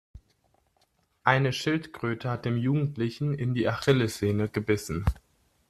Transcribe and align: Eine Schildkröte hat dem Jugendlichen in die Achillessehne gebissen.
Eine 1.23 1.53
Schildkröte 1.53 2.31
hat 2.31 2.45
dem 2.45 2.57
Jugendlichen 2.57 3.35
in 3.35 3.53
die 3.53 3.69
Achillessehne 3.69 4.49
gebissen. 4.49 5.05